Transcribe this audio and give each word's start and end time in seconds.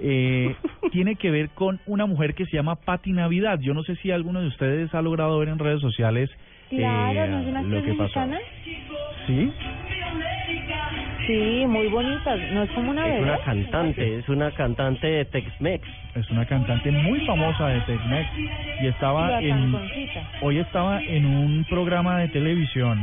Eh, 0.00 0.54
tiene 0.92 1.16
que 1.16 1.30
ver 1.30 1.50
con 1.50 1.80
una 1.86 2.06
mujer 2.06 2.34
que 2.34 2.46
se 2.46 2.56
llama 2.56 2.76
Patti 2.76 3.12
Navidad. 3.12 3.58
Yo 3.60 3.74
no 3.74 3.82
sé 3.82 3.96
si 3.96 4.10
alguno 4.10 4.40
de 4.40 4.48
ustedes 4.48 4.94
ha 4.94 5.02
logrado 5.02 5.38
ver 5.38 5.48
en 5.48 5.58
redes 5.58 5.80
sociales 5.80 6.30
Claro, 6.68 7.20
eh, 7.24 7.28
¿no 7.28 7.40
es 7.40 7.46
una 7.46 7.62
lo 7.62 7.82
que 7.82 7.94
pasó. 7.94 8.20
¿Sí? 9.26 9.52
Sí, 11.26 11.64
muy 11.66 11.88
bonita. 11.88 12.36
¿No 12.36 12.62
es 12.62 12.70
como 12.70 12.90
una 12.90 13.06
Es 13.06 13.12
bebé? 13.14 13.22
una 13.24 13.38
cantante, 13.38 14.18
es 14.18 14.28
una 14.28 14.50
cantante 14.52 15.06
de 15.06 15.24
Tex-Mex. 15.24 15.82
Es 16.14 16.30
una 16.30 16.46
cantante 16.46 16.90
muy 16.92 17.20
famosa 17.26 17.68
de 17.68 17.80
Tex-Mex 17.80 18.28
y 18.82 18.86
estaba 18.86 19.30
La 19.30 19.40
en 19.40 19.74
hoy 20.42 20.58
estaba 20.58 21.02
en 21.02 21.26
un 21.26 21.64
programa 21.68 22.18
de 22.18 22.28
televisión 22.28 22.98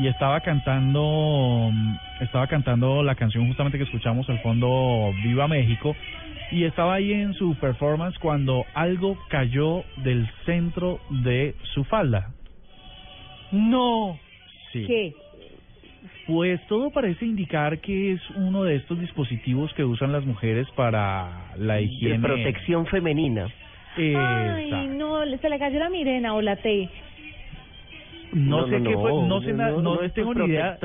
y 0.00 0.06
estaba 0.08 0.40
cantando 0.40 1.70
mm, 1.72 1.96
estaba 2.22 2.46
cantando 2.46 3.02
la 3.02 3.14
canción 3.14 3.46
justamente 3.46 3.78
que 3.78 3.84
escuchamos 3.84 4.28
al 4.30 4.38
fondo 4.40 5.12
Viva 5.22 5.46
México 5.46 5.94
y 6.50 6.64
estaba 6.64 6.94
ahí 6.94 7.12
en 7.12 7.34
su 7.34 7.54
performance 7.56 8.18
cuando 8.18 8.64
algo 8.74 9.16
cayó 9.28 9.84
del 9.98 10.28
centro 10.46 10.98
de 11.10 11.54
su 11.74 11.84
falda. 11.84 12.30
No. 13.52 14.18
Sí. 14.72 14.84
¿Qué? 14.86 15.14
Pues 16.26 16.64
todo 16.66 16.90
parece 16.90 17.24
indicar 17.24 17.78
que 17.80 18.12
es 18.12 18.20
uno 18.36 18.62
de 18.64 18.76
estos 18.76 18.98
dispositivos 19.00 19.72
que 19.74 19.84
usan 19.84 20.12
las 20.12 20.24
mujeres 20.24 20.66
para 20.76 21.52
la 21.56 21.74
De 21.74 21.82
higiene. 21.82 22.20
protección 22.20 22.86
femenina. 22.86 23.46
Ay, 23.96 24.64
Exacto. 24.64 24.92
no, 24.94 25.36
se 25.38 25.48
le 25.48 25.58
cayó 25.58 25.78
la 25.78 25.90
mirena 25.90 26.34
o 26.34 26.40
la 26.40 26.56
T. 26.56 26.88
No, 28.32 28.66
sé 28.68 28.82
qué 28.82 28.94
fue, 28.94 29.12
no 29.26 29.40
sé 29.40 29.52
nada, 29.52 29.70
no, 29.82 29.98
tengo 30.10 30.34
ni 30.34 30.44
idea, 30.46 30.78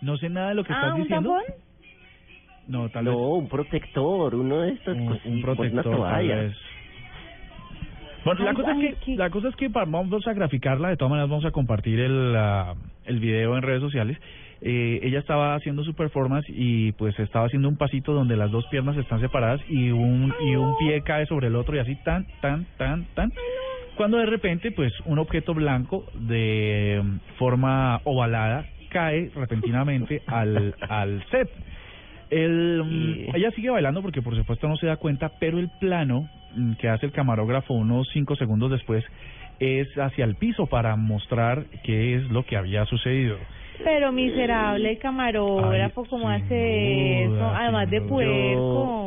no 0.00 0.16
sé 0.16 0.28
nada 0.28 0.48
de 0.50 0.54
lo 0.56 0.64
que 0.64 0.72
Ah, 0.72 0.76
estás 0.76 0.94
¿un 0.94 1.00
diciendo. 1.02 1.30
tampón? 1.30 1.54
No, 2.66 2.88
tal 2.88 3.04
No, 3.04 3.10
vez 3.10 3.42
un 3.42 3.48
protector, 3.48 4.34
uno 4.34 4.60
de 4.62 4.70
estos 4.72 4.96
un, 4.96 5.02
un 5.24 5.32
una 5.34 5.42
protector, 5.42 5.82
tal 5.84 5.92
toalla. 5.92 6.34
vez. 6.36 6.56
Bueno, 8.24 8.42
la 8.44 8.54
cosa 8.54 8.72
ay, 8.72 8.86
es 8.86 8.94
que 8.96 9.04
qué- 9.04 9.16
la 9.16 9.28
cosa 9.30 9.48
es 9.48 9.56
que 9.56 9.68
vamos 9.68 10.26
a 10.26 10.32
graficarla, 10.32 10.88
de 10.88 10.96
todas 10.96 11.10
maneras 11.10 11.28
vamos 11.28 11.44
a 11.44 11.50
compartir 11.50 12.00
el 12.00 12.34
ah, 12.36 12.74
el 13.04 13.20
video 13.20 13.54
en 13.56 13.62
redes 13.62 13.82
sociales. 13.82 14.18
Eh, 14.62 15.00
ella 15.02 15.18
estaba 15.18 15.54
haciendo 15.56 15.84
su 15.84 15.94
performance 15.94 16.46
y 16.48 16.92
pues 16.92 17.18
estaba 17.18 17.44
haciendo 17.46 17.68
un 17.68 17.76
pasito 17.76 18.14
donde 18.14 18.34
las 18.34 18.50
dos 18.50 18.64
piernas 18.68 18.96
están 18.96 19.20
separadas 19.20 19.60
y 19.68 19.90
un 19.90 20.32
y 20.40 20.56
un 20.56 20.74
pie 20.78 21.02
cae 21.02 21.26
sobre 21.26 21.48
el 21.48 21.56
otro 21.56 21.76
y 21.76 21.80
así 21.80 21.96
tan 21.96 22.24
tan 22.40 22.64
tan 22.78 23.04
tan 23.14 23.30
cuando 23.96 24.18
de 24.18 24.26
repente 24.26 24.70
pues 24.72 24.92
un 25.06 25.18
objeto 25.18 25.54
blanco 25.54 26.04
de 26.14 27.00
mm, 27.02 27.16
forma 27.38 28.00
ovalada 28.04 28.66
cae 28.90 29.30
repentinamente 29.34 30.22
al 30.26 30.74
al 30.88 31.24
set. 31.30 31.48
El, 32.30 32.82
Y- 32.90 33.30
Ella 33.36 33.50
sigue 33.52 33.70
bailando 33.70 34.02
porque 34.02 34.22
por 34.22 34.34
supuesto 34.36 34.68
no 34.68 34.76
se 34.76 34.86
da 34.86 34.96
cuenta, 34.96 35.30
pero 35.38 35.58
el 35.58 35.68
plano 35.80 36.28
mm, 36.56 36.72
que 36.74 36.88
hace 36.88 37.06
el 37.06 37.12
camarógrafo 37.12 37.74
unos 37.74 38.08
cinco 38.12 38.36
segundos 38.36 38.70
después 38.70 39.04
es 39.60 39.86
hacia 39.98 40.24
el 40.24 40.34
piso 40.34 40.66
para 40.66 40.96
mostrar 40.96 41.64
qué 41.84 42.16
es 42.16 42.22
lo 42.30 42.44
que 42.44 42.56
había 42.56 42.84
sucedido. 42.86 43.36
Pero 43.82 44.12
miserable 44.12 44.98
camarógrafo, 44.98 46.02
Ay, 46.02 46.08
¿cómo 46.10 46.28
sin 46.30 46.42
hace 46.44 47.24
eso? 47.24 47.52
Además 47.54 47.90
de 47.90 48.00
puerco. 48.00 49.03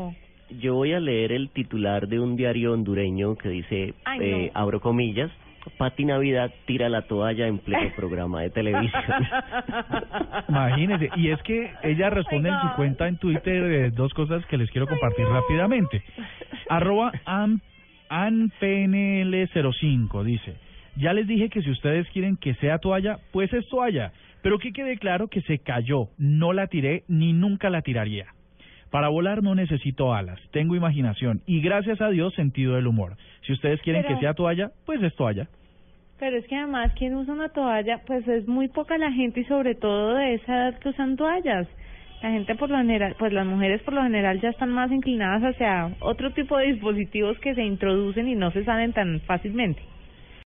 Yo 0.50 0.76
voy 0.76 0.94
a 0.94 1.00
leer 1.00 1.32
el 1.34 1.50
titular 1.50 2.08
de 2.08 2.20
un 2.20 2.36
diario 2.38 2.72
hondureño 2.74 3.36
que 3.36 3.50
dice, 3.50 3.94
Ay, 4.06 4.20
eh, 4.22 4.52
no. 4.54 4.60
abro 4.62 4.80
comillas, 4.80 5.30
Pati 5.78 6.06
Navidad 6.06 6.54
tira 6.66 6.88
la 6.88 7.02
toalla 7.02 7.46
en 7.48 7.58
pleno 7.60 7.92
programa 7.96 8.42
de 8.42 8.50
televisión. 8.52 9.04
Imagínese, 10.48 11.10
y 11.18 11.30
es 11.30 11.42
que 11.44 11.70
ella 11.84 12.10
responde 12.10 12.50
Oh 12.50 12.54
en 12.54 12.62
su 12.62 12.70
cuenta 12.78 13.08
en 13.10 13.18
Twitter 13.18 13.64
eh, 13.72 13.92
dos 13.92 14.14
cosas 14.14 14.46
que 14.46 14.56
les 14.58 14.72
quiero 14.72 14.88
compartir 14.88 15.26
rápidamente. 15.26 16.02
Arroba 16.70 17.12
an- 17.26 17.60
anpnl05 18.10 20.24
dice, 20.24 20.56
ya 20.96 21.12
les 21.14 21.28
dije 21.28 21.50
que 21.50 21.62
si 21.62 21.70
ustedes 21.72 22.08
quieren 22.12 22.38
que 22.38 22.54
sea 22.56 22.78
toalla, 22.80 23.18
pues 23.34 23.52
es 23.54 23.68
toalla, 23.68 24.14
pero 24.42 24.58
que 24.60 24.72
quede 24.72 24.98
claro 24.98 25.28
que 25.28 25.42
se 25.42 25.60
cayó, 25.60 26.08
no 26.18 26.54
la 26.54 26.68
tiré 26.68 27.04
ni 27.10 27.34
nunca 27.34 27.70
la 27.70 27.82
tiraría. 27.82 28.28
Para 28.92 29.10
volar 29.10 29.44
no 29.44 29.54
necesito 29.56 30.14
alas, 30.14 30.40
tengo 30.52 30.76
imaginación 30.76 31.42
y 31.46 31.62
gracias 31.62 32.00
a 32.02 32.10
Dios 32.10 32.34
sentido 32.36 32.76
del 32.76 32.88
humor. 32.88 33.18
Si 33.46 33.54
ustedes 33.54 33.82
quieren 33.82 34.04
Pero- 34.04 34.16
que 34.16 34.22
sea 34.22 34.34
toalla, 34.34 34.72
pues 34.86 35.02
es 35.04 35.14
toalla. 35.16 35.48
Pero 36.20 36.38
es 36.38 36.48
que 36.48 36.56
además, 36.56 36.94
quien 36.98 37.14
usa 37.16 37.34
una 37.34 37.50
toalla? 37.50 38.02
Pues 38.08 38.28
es 38.28 38.48
muy 38.48 38.70
poca 38.70 38.98
la 38.98 39.12
gente 39.12 39.42
y 39.42 39.46
sobre 39.46 39.76
todo 39.76 40.16
de 40.16 40.34
esa 40.36 40.56
edad 40.56 40.80
que 40.80 40.90
usan 40.90 41.16
toallas. 41.16 41.68
La 42.24 42.32
gente 42.32 42.56
por 42.56 42.72
lo 42.72 42.78
general, 42.78 43.16
pues 43.20 43.32
las 43.32 43.46
mujeres 43.46 43.84
por 43.84 43.94
lo 43.94 44.02
general 44.02 44.42
ya 44.42 44.50
están 44.50 44.72
más 44.72 44.92
inclinadas 44.92 45.44
hacia 45.44 45.92
otro 46.00 46.32
tipo 46.34 46.58
de 46.58 46.72
dispositivos 46.72 47.38
que 47.40 47.54
se 47.54 47.64
introducen 47.64 48.28
y 48.28 48.34
no 48.34 48.50
se 48.50 48.64
salen 48.64 48.94
tan 48.94 49.20
fácilmente. 49.22 49.80